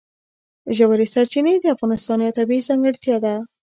[0.75, 3.33] ژورې سرچینې د افغانستان یوه طبیعي ځانګړتیا ده.